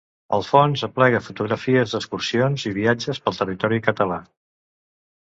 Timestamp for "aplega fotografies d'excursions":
0.87-2.67